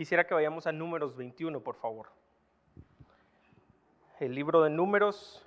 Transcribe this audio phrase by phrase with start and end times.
[0.00, 2.06] quisiera que vayamos a números 21, por favor.
[4.18, 5.46] El libro de números,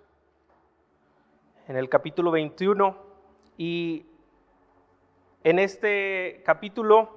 [1.68, 2.96] en el capítulo 21,
[3.58, 4.06] y
[5.44, 7.10] en este capítulo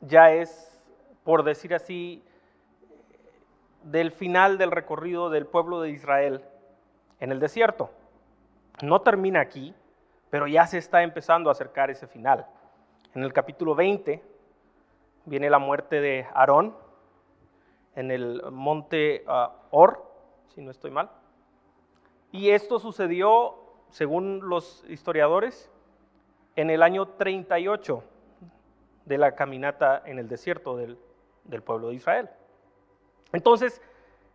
[0.00, 0.80] ya es,
[1.24, 2.24] por decir así,
[3.82, 6.42] del final del recorrido del pueblo de Israel
[7.18, 7.90] en el desierto.
[8.80, 9.74] No termina aquí,
[10.30, 12.46] pero ya se está empezando a acercar ese final.
[13.14, 14.39] En el capítulo 20
[15.30, 16.76] viene la muerte de Aarón
[17.94, 20.04] en el monte ah, Or,
[20.48, 21.08] si no estoy mal.
[22.32, 23.54] Y esto sucedió,
[23.90, 25.70] según los historiadores,
[26.56, 28.02] en el año 38
[29.04, 30.98] de la caminata en el desierto del,
[31.44, 32.28] del pueblo de Israel.
[33.32, 33.80] Entonces,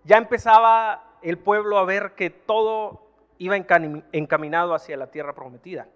[0.06, 3.02] ya empezaba el pueblo a ver que todo
[3.38, 5.90] iba encaminado hacia la tierra prometida.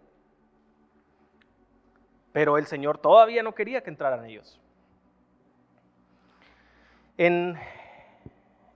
[2.34, 4.60] Pero el Señor todavía no quería que entraran ellos.
[7.22, 7.60] En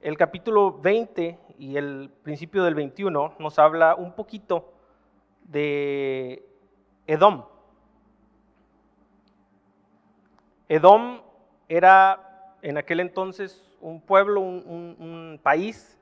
[0.02, 4.73] el capítulo 20 y el principio del 21 nos habla un poquito
[5.45, 6.45] de
[7.08, 7.45] Edom.
[10.67, 11.21] Edom
[11.69, 15.97] era en aquel entonces un pueblo, un, país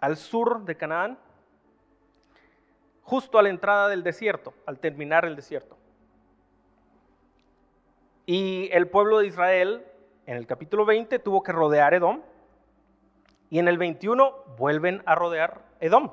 [0.00, 1.16] al sur de Canaán,
[3.02, 5.76] justo a la entrada del desierto, al terminar el desierto.
[8.26, 9.86] Y el pueblo de Israel,
[10.26, 12.20] en el capítulo 20, tuvo que rodear Edom,
[13.50, 16.10] y en el 21 vuelven a rodear Edom.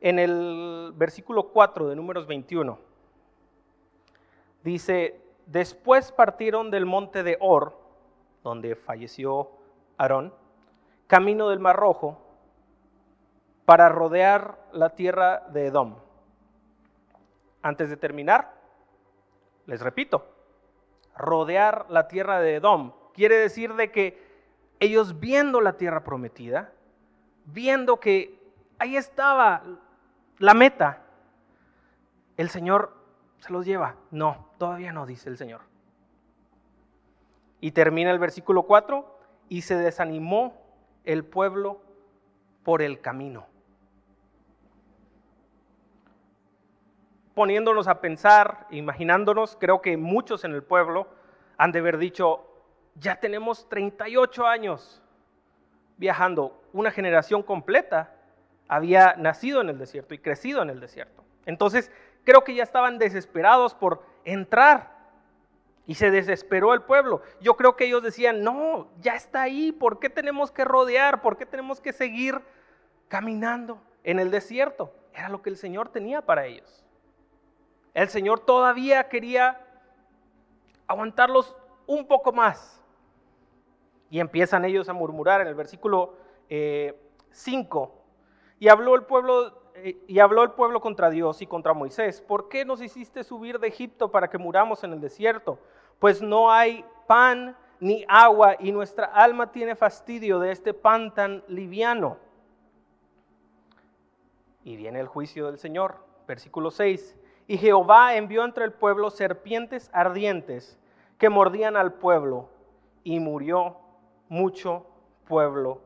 [0.00, 2.78] En el versículo 4 de números 21,
[4.62, 7.78] dice, Después partieron del monte de Or,
[8.42, 9.50] donde falleció
[9.96, 10.34] Aarón,
[11.06, 12.20] camino del Mar Rojo,
[13.64, 15.96] para rodear la tierra de Edom.
[17.62, 18.54] Antes de terminar,
[19.66, 20.35] les repito,
[21.16, 24.26] rodear la tierra de Edom quiere decir de que
[24.78, 26.70] ellos viendo la tierra prometida,
[27.46, 28.38] viendo que
[28.78, 29.62] ahí estaba
[30.38, 31.02] la meta,
[32.36, 32.94] el Señor
[33.38, 33.96] se los lleva.
[34.10, 35.62] No, todavía no, dice el Señor.
[37.60, 39.18] Y termina el versículo 4,
[39.48, 40.60] y se desanimó
[41.04, 41.80] el pueblo
[42.64, 43.46] por el camino.
[47.36, 51.06] Poniéndonos a pensar, imaginándonos, creo que muchos en el pueblo
[51.58, 52.46] han de haber dicho,
[52.94, 55.02] ya tenemos 38 años
[55.98, 58.14] viajando, una generación completa
[58.68, 61.22] había nacido en el desierto y crecido en el desierto.
[61.44, 61.92] Entonces,
[62.24, 64.96] creo que ya estaban desesperados por entrar.
[65.86, 67.20] Y se desesperó el pueblo.
[67.42, 71.20] Yo creo que ellos decían, no, ya está ahí, ¿por qué tenemos que rodear?
[71.20, 72.40] ¿Por qué tenemos que seguir
[73.08, 74.90] caminando en el desierto?
[75.12, 76.85] Era lo que el Señor tenía para ellos.
[77.96, 79.58] El Señor todavía quería
[80.86, 82.84] aguantarlos un poco más.
[84.10, 86.12] Y empiezan ellos a murmurar en el versículo
[86.46, 86.50] 5.
[86.50, 86.94] Eh,
[88.58, 92.50] y habló el pueblo eh, y habló el pueblo contra Dios y contra Moisés, ¿por
[92.50, 95.58] qué nos hiciste subir de Egipto para que muramos en el desierto?
[95.98, 101.42] Pues no hay pan ni agua y nuestra alma tiene fastidio de este pan tan
[101.48, 102.18] liviano.
[104.64, 105.96] Y viene el juicio del Señor,
[106.28, 107.16] versículo 6.
[107.46, 110.78] Y Jehová envió entre el pueblo serpientes ardientes
[111.18, 112.48] que mordían al pueblo
[113.04, 113.78] y murió
[114.28, 114.86] mucho
[115.26, 115.80] pueblo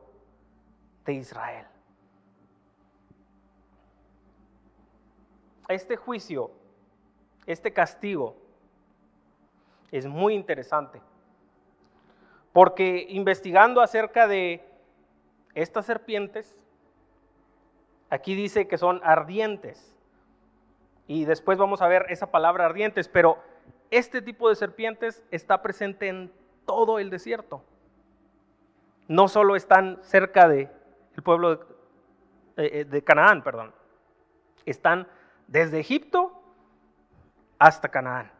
[1.05, 1.67] de Israel.
[5.73, 6.51] este juicio,
[7.45, 8.35] este castigo,
[9.91, 11.01] es muy interesante.
[12.53, 14.63] Porque investigando acerca de
[15.53, 16.55] estas serpientes,
[18.09, 19.95] aquí dice que son ardientes.
[21.07, 23.37] Y después vamos a ver esa palabra ardientes, pero
[23.89, 26.31] este tipo de serpientes está presente en
[26.65, 27.63] todo el desierto.
[29.07, 30.69] No solo están cerca de
[31.15, 31.65] el pueblo de,
[32.57, 33.73] eh, de Canaán, perdón.
[34.65, 35.07] Están
[35.47, 36.41] desde Egipto
[37.59, 38.31] hasta Canaán.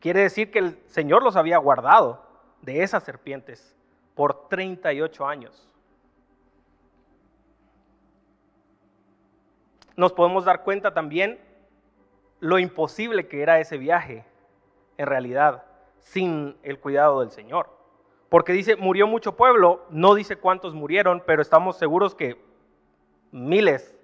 [0.00, 2.26] Quiere decir que el Señor los había guardado
[2.62, 3.76] de esas serpientes
[4.14, 5.69] por 38 años.
[10.00, 11.38] Nos podemos dar cuenta también
[12.38, 14.24] lo imposible que era ese viaje,
[14.96, 15.62] en realidad,
[15.98, 17.68] sin el cuidado del Señor.
[18.30, 22.42] Porque dice, murió mucho pueblo, no dice cuántos murieron, pero estamos seguros que
[23.30, 23.94] miles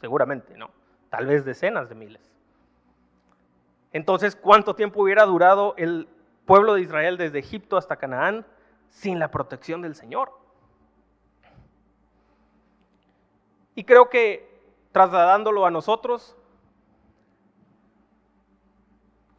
[0.00, 0.70] seguramente, ¿no?
[1.10, 2.32] Tal vez decenas de miles.
[3.92, 6.08] Entonces, ¿cuánto tiempo hubiera durado el
[6.46, 8.46] pueblo de Israel desde Egipto hasta Canaán
[8.88, 10.32] sin la protección del Señor?
[13.74, 14.51] Y creo que
[14.92, 16.36] trasladándolo a nosotros,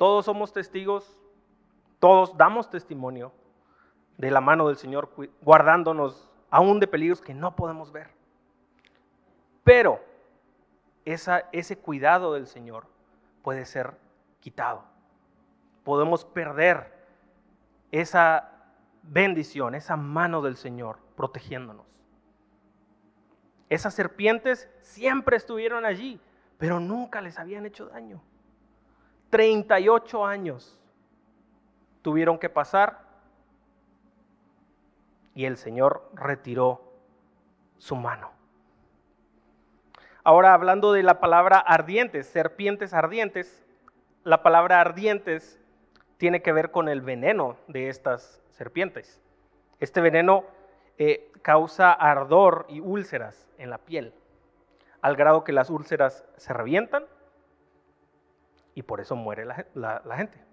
[0.04, 1.18] Todos somos testigos,
[2.00, 3.32] todos damos testimonio
[4.18, 5.10] de la mano del Señor,
[5.42, 8.10] guardándonos aún de peligros que no podemos ver.
[9.64, 10.02] Pero
[11.06, 12.86] esa, ese cuidado del Señor
[13.44, 13.94] puede ser
[14.42, 14.84] quitado.
[15.86, 16.92] Podemos perder
[17.92, 18.52] esa
[19.04, 21.86] bendición, esa mano del Señor protegiéndonos.
[23.74, 26.22] Esas serpientes siempre estuvieron allí,
[26.60, 28.22] pero nunca les habían hecho daño.
[29.32, 30.80] 38 años
[32.04, 33.00] tuvieron que pasar
[35.34, 36.84] y el Señor retiró
[37.80, 38.30] su mano.
[40.24, 43.66] Ahora hablando de la palabra ardientes, serpientes ardientes,
[44.24, 45.60] la palabra ardientes
[46.18, 49.20] tiene que ver con el veneno de estas serpientes.
[49.80, 50.44] Este veneno
[51.00, 54.16] eh, causa ardor y úlceras en la piel,
[55.02, 57.06] al grado que las úlceras se revientan
[58.74, 60.44] y por eso muere la gente.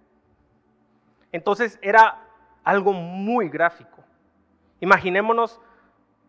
[1.32, 2.19] Entonces era
[2.64, 4.04] algo muy gráfico.
[4.81, 5.60] Imaginémonos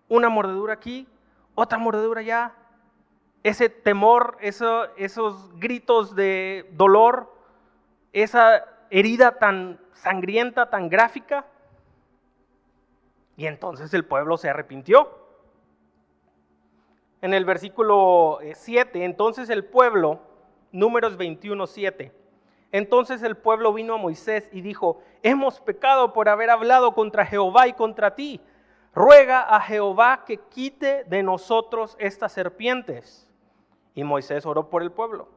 [0.07, 1.07] una mordedura aquí,
[1.55, 2.53] otra mordedura allá,
[3.43, 7.33] ese temor, esos gritos de dolor,
[8.13, 11.45] esa herida tan sangrienta, tan gráfica.
[13.41, 15.09] Y entonces el pueblo se arrepintió.
[17.21, 20.19] En el versículo 7, eh, entonces el pueblo,
[20.71, 22.11] números 21, 7,
[22.71, 27.67] entonces el pueblo vino a Moisés y dijo, hemos pecado por haber hablado contra Jehová
[27.67, 28.39] y contra ti.
[28.93, 33.27] Ruega a Jehová que quite de nosotros estas serpientes.
[33.95, 35.27] Y Moisés oró por el pueblo.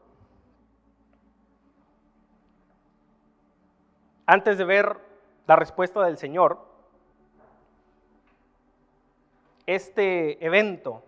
[4.26, 4.98] Antes de ver
[5.46, 6.73] la respuesta del Señor,
[9.66, 11.02] este evento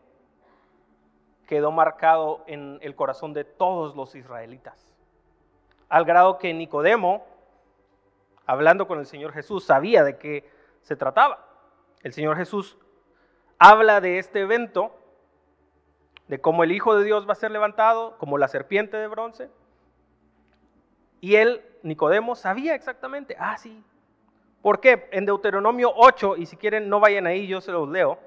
[1.47, 4.97] quedó marcado en el corazón de todos los israelitas
[5.89, 7.27] al grado que Nicodemo,
[8.47, 10.49] hablando con el Señor Jesús, sabía de qué
[10.83, 11.45] se trataba.
[12.03, 12.77] El Señor Jesús
[13.59, 14.97] habla de este evento,
[16.29, 19.49] de cómo el Hijo de Dios va a ser levantado, como la serpiente de bronce.
[21.21, 23.83] Y él, Nicodemo, sabía exactamente, ah, sí.
[24.63, 25.09] ¿Por qué?
[25.13, 28.19] En Deuteronomio 8, y si quieren no vayan ahí, yo se los leo,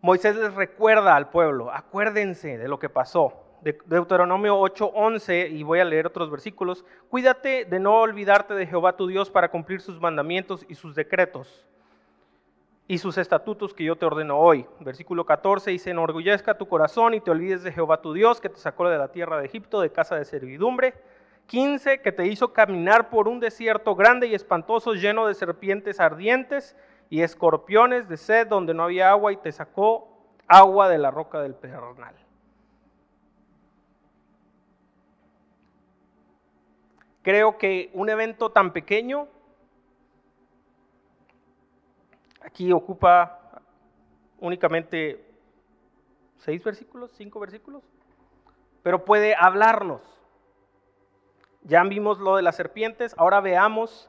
[0.00, 5.80] Moisés les recuerda al pueblo, acuérdense de lo que pasó de Deuteronomio 8:11, y voy
[5.80, 10.00] a leer otros versículos, cuídate de no olvidarte de Jehová tu Dios para cumplir sus
[10.00, 11.66] mandamientos y sus decretos
[12.86, 14.66] y sus estatutos que yo te ordeno hoy.
[14.80, 18.56] Versículo 14 dice, enorgullezca tu corazón y te olvides de Jehová tu Dios que te
[18.56, 20.94] sacó de la tierra de Egipto, de casa de servidumbre.
[21.48, 26.76] 15, que te hizo caminar por un desierto grande y espantoso, lleno de serpientes ardientes
[27.10, 30.08] y escorpiones de sed, donde no había agua, y te sacó
[30.46, 32.14] agua de la roca del pedernal.
[37.22, 39.28] Creo que un evento tan pequeño,
[42.40, 43.60] aquí ocupa
[44.40, 45.24] únicamente
[46.38, 47.82] seis versículos, cinco versículos,
[48.82, 50.00] pero puede hablarnos.
[51.64, 54.08] Ya vimos lo de las serpientes, ahora veamos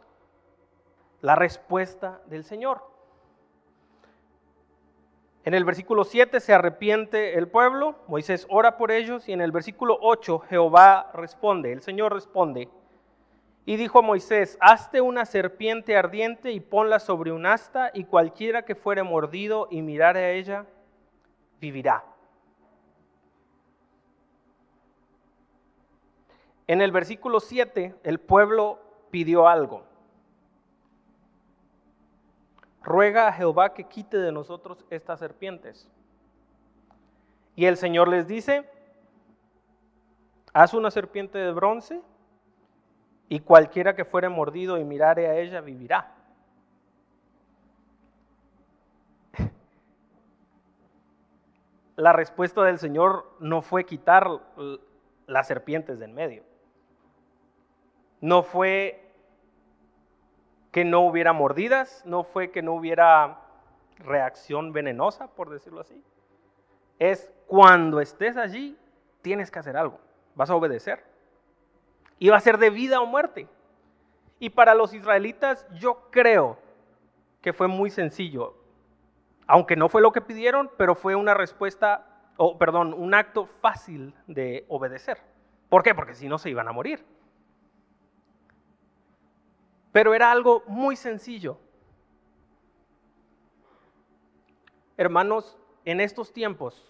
[1.22, 2.88] la respuesta del Señor.
[5.45, 9.51] En el versículo 7 se arrepiente el pueblo, Moisés ora por ellos y en el
[9.51, 12.69] versículo 8 Jehová responde, el Señor responde,
[13.65, 18.65] y dijo a Moisés, hazte una serpiente ardiente y ponla sobre un asta, y cualquiera
[18.65, 20.65] que fuere mordido y mirare a ella,
[21.62, 22.03] vivirá.
[26.67, 28.79] En el versículo 7, el pueblo
[29.12, 29.88] pidió algo.
[32.81, 35.89] Ruega a Jehová que quite de nosotros estas serpientes.
[37.55, 38.69] Y el Señor les dice,
[40.53, 42.01] haz una serpiente de bronce
[43.27, 46.15] y cualquiera que fuere mordido y mirare a ella vivirá.
[51.95, 54.29] La respuesta del Señor no fue quitar
[55.27, 56.43] las serpientes de en medio.
[58.21, 59.09] No fue
[60.72, 63.40] que no hubiera mordidas, no fue que no hubiera
[63.98, 66.02] reacción venenosa, por decirlo así.
[67.00, 68.78] Es cuando estés allí,
[69.22, 70.00] tienes que hacer algo.
[70.36, 71.04] Vas a obedecer.
[72.20, 73.48] Iba a ser de vida o muerte.
[74.40, 76.58] Y para los israelitas yo creo
[77.42, 78.56] que fue muy sencillo.
[79.48, 82.06] Aunque no fue lo que pidieron, pero fue una respuesta,
[82.38, 85.18] o perdón, un acto fácil de obedecer.
[85.70, 85.96] ¿Por qué?
[85.96, 87.04] Porque si no se iban a morir.
[89.91, 91.58] Pero era algo muy sencillo.
[94.98, 96.86] Hermanos, en estos tiempos,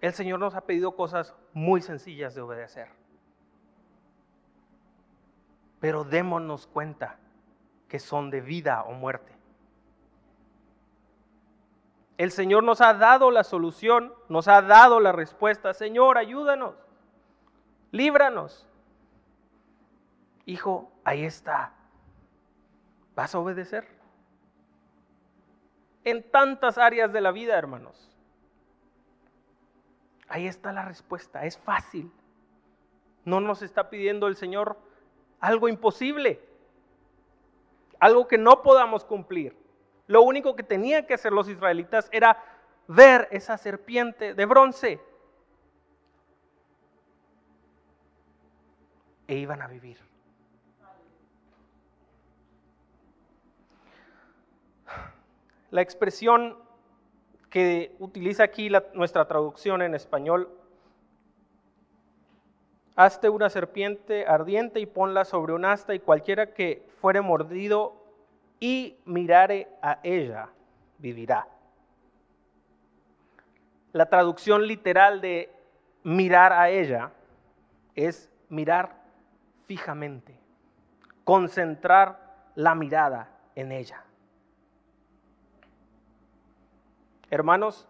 [0.00, 2.88] el Señor nos ha pedido cosas muy sencillas de obedecer.
[5.82, 7.16] pero démonos cuenta
[7.88, 9.32] que son de vida o muerte.
[12.16, 15.74] El Señor nos ha dado la solución, nos ha dado la respuesta.
[15.74, 16.76] Señor, ayúdanos,
[17.90, 18.64] líbranos.
[20.46, 21.72] Hijo, ahí está.
[23.14, 23.86] ¿Vas a obedecer?
[26.04, 28.10] En tantas áreas de la vida, hermanos.
[30.28, 32.10] Ahí está la respuesta, es fácil.
[33.24, 34.78] No nos está pidiendo el Señor
[35.40, 36.40] algo imposible,
[38.00, 39.56] algo que no podamos cumplir.
[40.06, 42.42] Lo único que tenían que hacer los israelitas era
[42.88, 45.00] ver esa serpiente de bronce.
[49.28, 50.11] E iban a vivir.
[55.72, 56.58] La expresión
[57.48, 60.50] que utiliza aquí nuestra traducción en español,
[62.94, 67.96] hazte una serpiente ardiente y ponla sobre un asta y cualquiera que fuere mordido
[68.60, 70.50] y mirare a ella,
[70.98, 71.48] vivirá.
[73.92, 75.50] La traducción literal de
[76.02, 77.12] mirar a ella
[77.94, 78.94] es mirar
[79.64, 80.38] fijamente,
[81.24, 84.04] concentrar la mirada en ella.
[87.32, 87.88] Hermanos,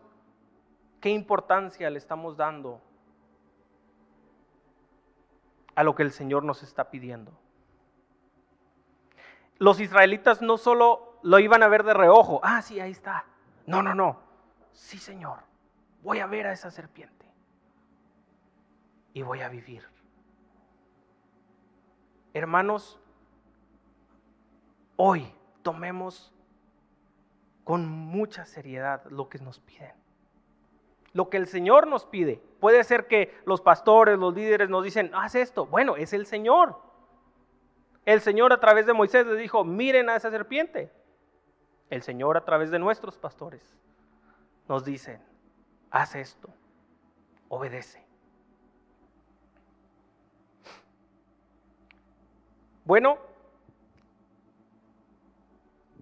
[1.00, 2.80] ¿qué importancia le estamos dando
[5.74, 7.32] a lo que el Señor nos está pidiendo?
[9.58, 13.24] Los israelitas no solo lo iban a ver de reojo, ah, sí, ahí está.
[13.66, 14.20] No, no, no.
[14.70, 15.40] Sí, Señor,
[16.04, 17.26] voy a ver a esa serpiente
[19.12, 19.84] y voy a vivir.
[22.32, 23.00] Hermanos,
[24.94, 25.34] hoy
[25.64, 26.32] tomemos
[27.72, 29.94] con mucha seriedad lo que nos piden.
[31.14, 32.36] Lo que el Señor nos pide.
[32.60, 35.64] Puede ser que los pastores, los líderes nos dicen, haz esto.
[35.64, 36.78] Bueno, es el Señor.
[38.04, 40.92] El Señor a través de Moisés les dijo, miren a esa serpiente.
[41.88, 43.74] El Señor a través de nuestros pastores
[44.68, 45.18] nos dice,
[45.90, 46.50] haz esto,
[47.48, 48.04] obedece.
[52.84, 53.16] Bueno,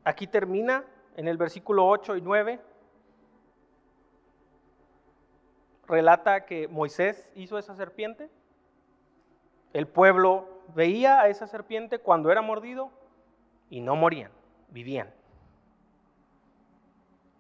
[0.03, 0.85] aquí termina
[1.21, 2.59] en el versículo 8 y 9,
[5.87, 8.31] relata que Moisés hizo esa serpiente.
[9.75, 12.91] El pueblo veía a esa serpiente cuando era mordido
[13.69, 14.33] y no morían,
[14.71, 15.13] vivían.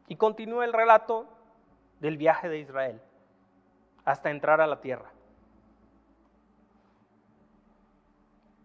[0.09, 1.27] Y continúa el relato
[2.01, 3.01] del viaje de Israel
[4.05, 5.11] hasta entrar a la tierra.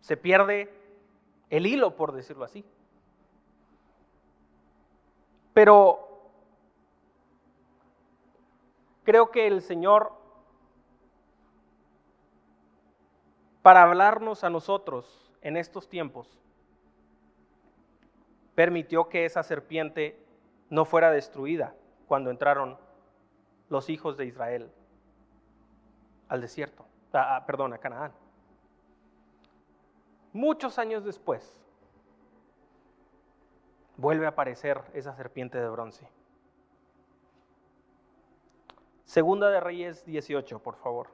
[0.01, 0.69] Se pierde
[1.50, 2.65] el hilo, por decirlo así.
[5.55, 6.05] Pero
[9.05, 10.12] creo que el Señor,
[13.62, 16.27] para hablarnos a nosotros en estos tiempos,
[18.53, 20.21] permitió que esa serpiente
[20.69, 21.74] no fuera destruida
[22.05, 22.77] cuando entraron
[23.69, 24.69] los hijos de Israel
[26.27, 26.85] al desierto,
[27.47, 28.12] perdón, a Canaán.
[30.33, 31.57] Muchos años después,
[33.97, 36.07] vuelve a aparecer esa serpiente de bronce.
[39.05, 41.07] Segunda de Reyes 18, por favor.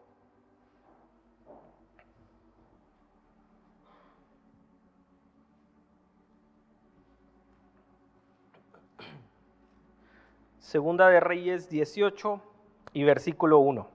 [10.59, 12.41] Segunda de Reyes 18
[12.93, 13.89] y versículo 1.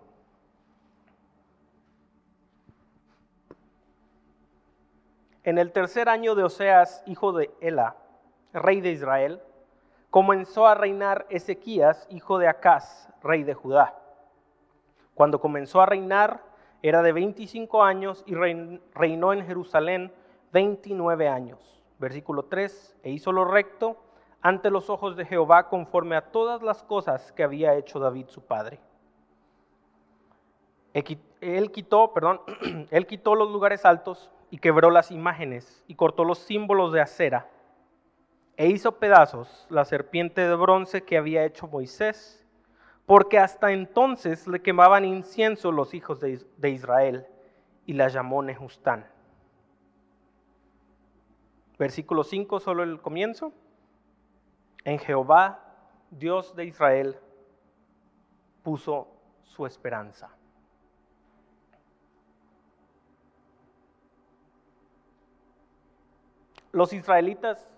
[5.44, 7.96] En el tercer año de Oseas, hijo de Ela,
[8.56, 9.40] rey de Israel,
[10.10, 13.94] comenzó a reinar Ezequías, hijo de Acaz, rey de Judá.
[15.14, 16.42] Cuando comenzó a reinar,
[16.82, 20.12] era de 25 años y reinó en Jerusalén
[20.52, 21.82] 29 años.
[21.98, 23.96] Versículo 3, e hizo lo recto
[24.42, 28.42] ante los ojos de Jehová conforme a todas las cosas que había hecho David su
[28.42, 28.78] padre.
[31.40, 32.40] Él quitó, perdón,
[32.90, 37.50] él quitó los lugares altos y quebró las imágenes y cortó los símbolos de acera
[38.56, 42.44] e hizo pedazos la serpiente de bronce que había hecho Moisés,
[43.04, 47.26] porque hasta entonces le quemaban incienso los hijos de, Israel,
[47.84, 49.06] y la llamó Nejustán.
[51.78, 53.52] Versículo 5, solo el comienzo.
[54.84, 55.62] En Jehová,
[56.10, 57.16] Dios de Israel,
[58.62, 59.08] puso
[59.44, 60.30] su esperanza.
[66.72, 67.68] Los israelitas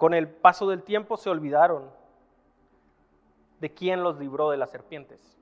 [0.00, 1.90] con el paso del tiempo se olvidaron
[3.60, 5.36] de quién los libró de las serpientes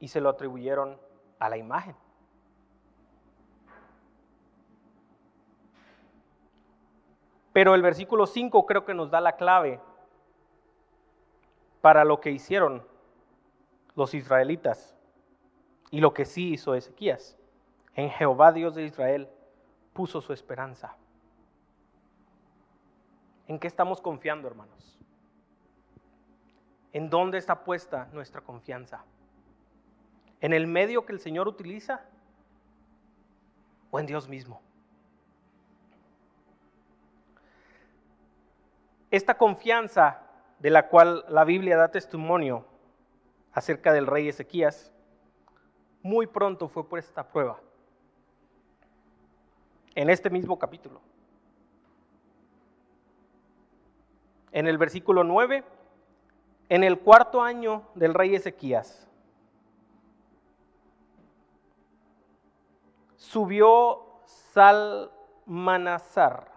[0.00, 0.98] y se lo atribuyeron
[1.38, 1.94] a la imagen.
[7.52, 9.80] Pero el versículo 5 creo que nos da la clave
[11.80, 12.84] para lo que hicieron
[13.94, 14.96] los israelitas
[15.92, 17.38] y lo que sí hizo Ezequías.
[17.94, 19.28] En Jehová Dios de Israel
[19.92, 20.96] puso su esperanza.
[23.48, 24.98] ¿En qué estamos confiando, hermanos?
[26.92, 29.04] ¿En dónde está puesta nuestra confianza?
[30.40, 32.04] ¿En el medio que el Señor utiliza
[33.90, 34.60] o en Dios mismo?
[39.10, 40.22] Esta confianza
[40.58, 42.66] de la cual la Biblia da testimonio
[43.52, 44.92] acerca del rey Ezequías,
[46.02, 47.58] muy pronto fue puesta a prueba.
[49.94, 51.00] En este mismo capítulo.
[54.52, 55.64] En el versículo 9,
[56.68, 59.08] en el cuarto año del rey Ezequías,
[63.16, 64.04] subió
[64.54, 66.50] Salmanasar,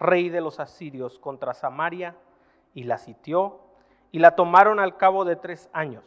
[0.00, 2.16] rey de los asirios, contra Samaria
[2.74, 3.60] y la sitió
[4.10, 6.04] y la tomaron al cabo de tres años.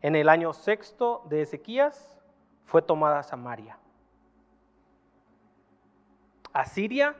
[0.00, 2.18] En el año sexto de Ezequías
[2.64, 3.78] fue tomada Samaria.
[6.52, 7.16] Asiria,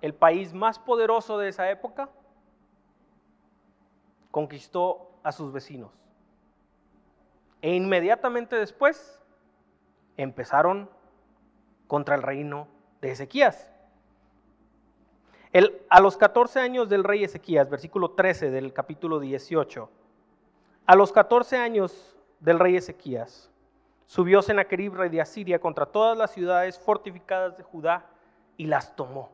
[0.00, 2.08] el país más poderoso de esa época,
[4.30, 5.90] conquistó a sus vecinos.
[7.62, 9.22] E inmediatamente después
[10.16, 10.88] empezaron
[11.86, 12.68] contra el reino
[13.00, 13.70] de Ezequías
[15.88, 19.90] a los 14 años del rey Ezequías, versículo 13 del capítulo 18,
[20.86, 23.50] a los 14 años del rey Ezequías,
[24.06, 28.06] subió Sennacherib, rey de Asiria, contra todas las ciudades fortificadas de Judá
[28.56, 29.30] y las tomó.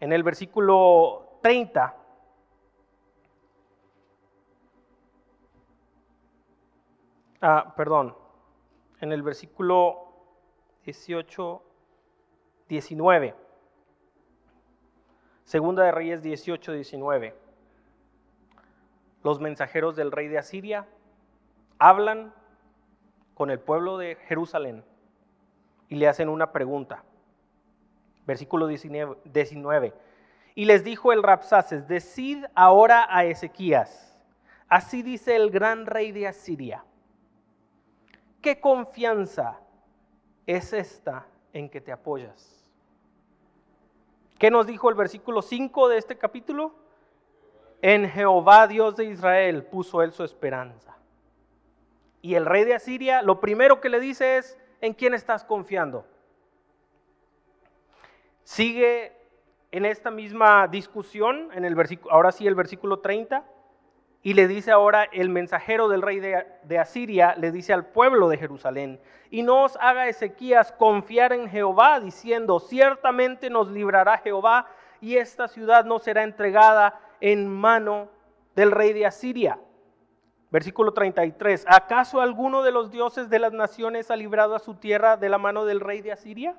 [0.00, 1.94] En el versículo 30,
[7.42, 8.16] ah, perdón,
[9.00, 10.10] en el versículo
[10.84, 11.62] 18,
[12.68, 13.34] 19.
[15.44, 17.34] Segunda de Reyes 18, 19.
[19.22, 20.86] Los mensajeros del rey de Asiria
[21.78, 22.32] hablan
[23.34, 24.84] con el pueblo de Jerusalén
[25.88, 27.04] y le hacen una pregunta.
[28.30, 29.92] Versículo 19.
[30.54, 34.16] Y les dijo el Rapsaces, decid ahora a Ezequías,
[34.68, 36.84] así dice el gran rey de Asiria
[38.40, 39.58] ¿Qué confianza
[40.46, 42.64] es esta en que te apoyas?
[44.38, 46.72] ¿Qué nos dijo el versículo 5 de este capítulo?
[47.82, 50.96] En Jehová Dios de Israel puso él su esperanza.
[52.22, 56.06] Y el rey de Asiria lo primero que le dice es, ¿en quién estás confiando?
[58.44, 59.12] Sigue
[59.72, 63.44] en esta misma discusión, en el versículo, ahora sí el versículo 30,
[64.22, 68.36] y le dice ahora el mensajero del rey de, Asiria, le dice al pueblo de
[68.36, 69.00] Jerusalén,
[69.30, 74.66] y no os haga Ezequías confiar en Jehová, diciendo, ciertamente nos librará Jehová,
[75.00, 78.08] y esta ciudad no será entregada en mano
[78.54, 79.58] del rey de Asiria.
[80.50, 85.16] Versículo 33, ¿acaso alguno de los dioses de las naciones ha librado a su tierra
[85.16, 86.58] de la mano del rey de Asiria?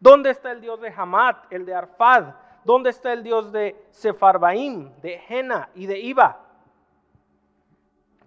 [0.00, 2.34] ¿Dónde está el dios de Hamat, el de Arfad?
[2.64, 6.40] ¿Dónde está el dios de Sefarbaim, de Jena y de Iba?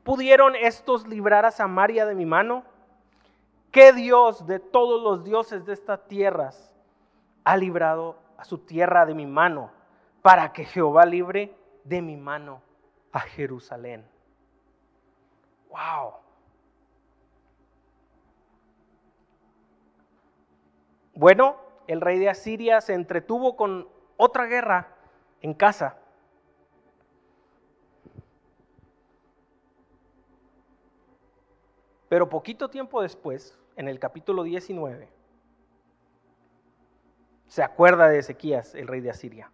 [0.04, 2.64] ¿Pudieron estos librar a Samaria de mi mano?
[3.72, 6.74] ¿Qué Dios de todos los dioses de estas tierras
[7.44, 9.72] ha librado a su tierra de mi mano
[10.22, 12.62] para que Jehová libre de mi mano
[13.12, 14.08] a Jerusalén?
[15.70, 16.14] ¡Wow!
[21.20, 24.96] Bueno, el rey de Asiria se entretuvo con otra guerra
[25.42, 25.98] en casa
[32.08, 35.10] Pero poquito tiempo después, en el capítulo 19,
[37.48, 39.52] se acuerda de Ezequías, el rey de Asiria,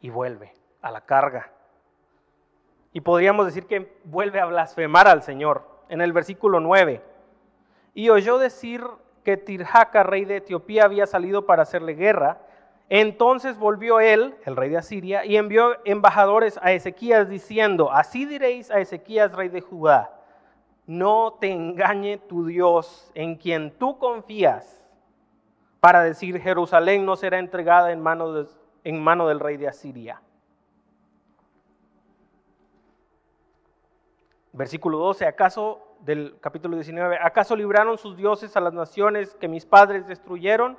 [0.00, 1.52] y vuelve a la carga.
[2.92, 7.00] Y podríamos decir que vuelve a blasfemar al Señor en el versículo 9.
[7.94, 8.82] Y oyó decir
[9.28, 12.38] que Tirjaca, rey de Etiopía, había salido para hacerle guerra.
[12.88, 18.70] Entonces volvió él, el rey de Asiria, y envió embajadores a Ezequías diciendo, así diréis
[18.70, 20.14] a Ezequías, rey de Judá
[20.86, 24.82] no te engañe tu Dios en quien tú confías
[25.80, 28.46] para decir Jerusalén no será entregada en mano,
[28.82, 30.22] en mano del rey de Asiria.
[34.54, 39.66] Versículo 12, ¿acaso del capítulo 19, ¿acaso libraron sus dioses a las naciones que mis
[39.66, 40.78] padres destruyeron?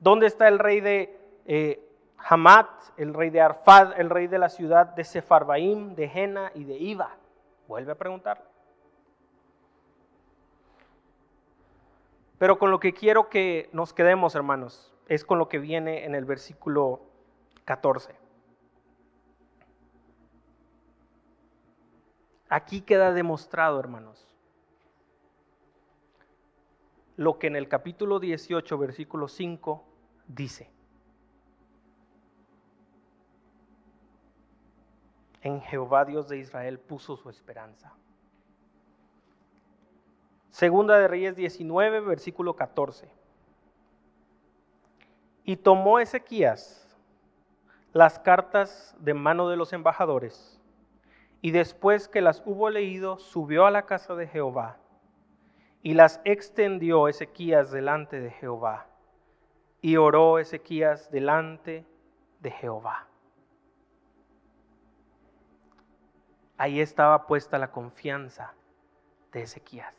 [0.00, 4.48] ¿Dónde está el rey de eh, Hamat, el rey de Arfad, el rey de la
[4.48, 7.16] ciudad de Sefarbaim, de Jena y de Iba.
[7.66, 8.44] Vuelve a preguntar.
[12.38, 16.14] Pero con lo que quiero que nos quedemos, hermanos, es con lo que viene en
[16.14, 17.00] el versículo
[17.64, 18.14] 14.
[22.48, 24.26] Aquí queda demostrado, hermanos,
[27.16, 29.84] lo que en el capítulo 18, versículo 5
[30.28, 30.70] dice.
[35.42, 37.92] En Jehová Dios de Israel puso su esperanza.
[40.50, 43.08] Segunda de Reyes 19, versículo 14.
[45.44, 46.96] Y tomó Ezequías
[47.92, 50.57] las cartas de mano de los embajadores,
[51.40, 54.78] y después que las hubo leído, subió a la casa de Jehová,
[55.82, 58.86] y las extendió Ezequías delante de Jehová,
[59.80, 61.86] y oró Ezequías delante
[62.40, 63.06] de Jehová.
[66.56, 68.52] Ahí estaba puesta la confianza
[69.30, 69.94] de Ezequías.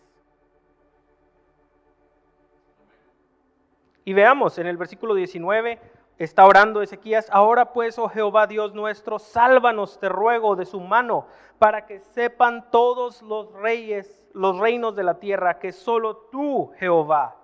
[4.03, 5.79] Y veamos, en el versículo 19
[6.19, 11.25] está orando Ezequías, ahora pues, oh Jehová Dios nuestro, sálvanos, te ruego, de su mano,
[11.57, 17.37] para que sepan todos los reyes, los reinos de la tierra, que solo tú, Jehová,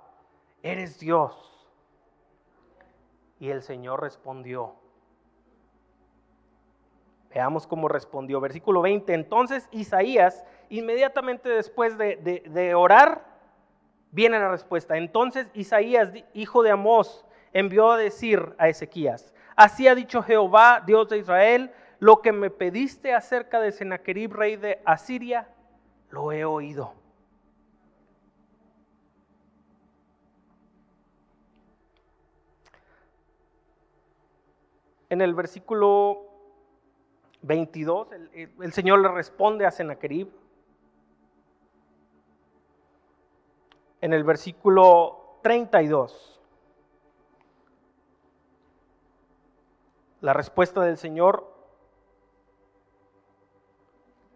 [0.62, 1.42] eres Dios.
[3.40, 4.76] Y el Señor respondió.
[7.34, 8.40] Veamos cómo respondió.
[8.40, 9.14] Versículo 20.
[9.14, 13.26] Entonces Isaías, inmediatamente después de, de, de orar,
[14.12, 14.96] viene la respuesta.
[14.96, 17.25] Entonces Isaías, hijo de Amós,
[17.56, 22.50] envió a decir a Ezequías, así ha dicho Jehová, Dios de Israel, lo que me
[22.50, 25.48] pediste acerca de Sennacherib, rey de Asiria,
[26.10, 26.94] lo he oído.
[35.08, 36.24] En el versículo
[37.44, 40.28] 22, el, el Señor le responde a Sennacherib,
[44.02, 46.35] en el versículo 32.
[50.26, 51.54] La respuesta del Señor,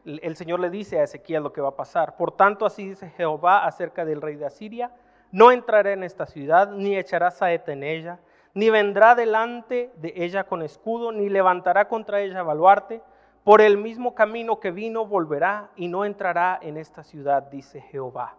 [0.06, 2.16] el Señor le dice a Ezequiel lo que va a pasar.
[2.16, 4.92] Por tanto, así dice Jehová acerca del rey de Asiria,
[5.32, 8.20] no entrará en esta ciudad, ni echará saeta en ella,
[8.54, 13.02] ni vendrá delante de ella con escudo, ni levantará contra ella baluarte.
[13.44, 18.36] Por el mismo camino que vino volverá y no entrará en esta ciudad, dice Jehová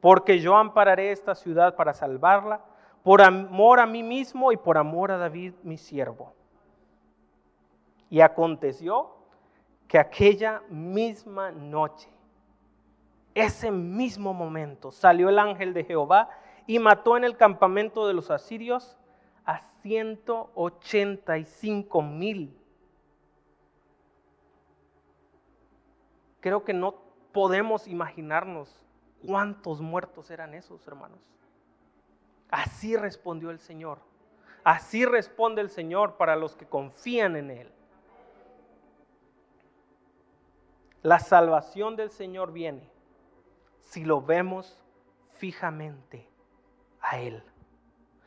[0.00, 2.60] porque yo ampararé esta ciudad para salvarla,
[3.02, 6.37] por amor a mí mismo y por amor a David mi siervo.
[8.10, 9.16] Y aconteció
[9.86, 12.08] que aquella misma noche,
[13.34, 16.30] ese mismo momento, salió el ángel de Jehová
[16.66, 18.96] y mató en el campamento de los asirios
[19.44, 22.56] a 185 mil.
[26.40, 26.94] Creo que no
[27.32, 28.88] podemos imaginarnos
[29.26, 31.18] ¿Cuántos muertos eran esos, hermanos?
[32.50, 33.98] Así respondió el Señor.
[34.64, 37.72] Así responde el Señor para los que confían en Él.
[41.02, 42.90] La salvación del Señor viene
[43.82, 44.82] si lo vemos
[45.36, 46.28] fijamente
[47.00, 47.42] a Él.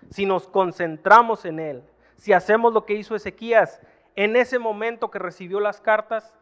[0.09, 1.83] Si nos concentramos en Él.
[2.17, 3.81] Si hacemos lo que hizo Ezequías
[4.15, 6.33] en ese momento que recibió las cartas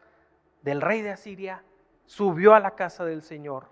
[0.62, 1.62] del rey de Asiria,
[2.06, 3.68] subió a la casa del Señor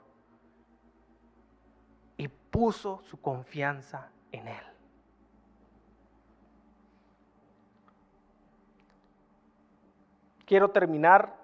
[2.51, 4.65] puso su confianza en Él.
[10.45, 11.38] Quiero terminar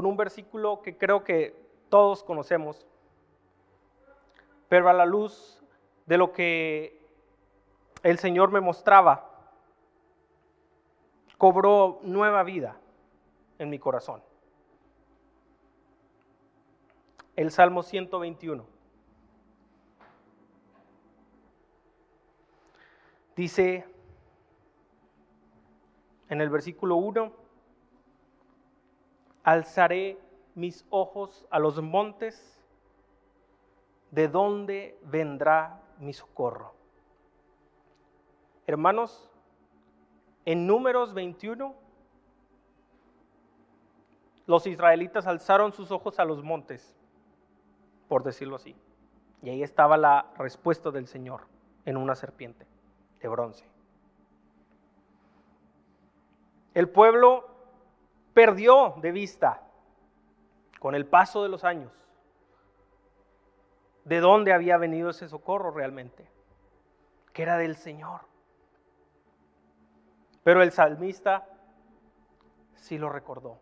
[0.00, 1.54] con un versículo que creo que
[1.90, 2.86] todos conocemos,
[4.66, 5.62] pero a la luz
[6.06, 7.06] de lo que
[8.02, 9.28] el Señor me mostraba,
[11.36, 12.78] cobró nueva vida
[13.58, 14.22] en mi corazón.
[17.36, 18.64] el Salmo 121.
[23.36, 23.84] Dice
[26.30, 27.39] en el versículo 1,
[29.42, 30.18] alzaré
[30.54, 32.58] mis ojos a los montes,
[34.10, 36.74] ¿de dónde vendrá mi socorro?
[38.66, 39.30] Hermanos,
[40.44, 41.74] en números 21,
[44.46, 46.96] los israelitas alzaron sus ojos a los montes
[48.10, 48.74] por decirlo así.
[49.40, 51.42] Y ahí estaba la respuesta del Señor
[51.84, 52.66] en una serpiente
[53.20, 53.64] de bronce.
[56.74, 57.49] El pueblo
[58.34, 59.62] perdió de vista
[60.78, 61.92] con el paso de los años
[64.04, 66.26] de dónde había venido ese socorro realmente,
[67.32, 68.22] que era del Señor.
[70.42, 71.46] Pero el salmista
[72.74, 73.60] sí lo recordó.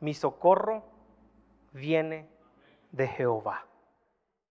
[0.00, 0.82] Mi socorro
[1.72, 2.28] viene
[2.90, 3.66] de Jehová.